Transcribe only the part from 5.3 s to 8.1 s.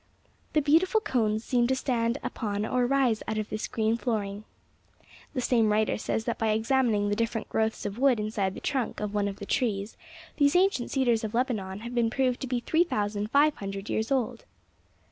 The same writer says that by examining the different growths of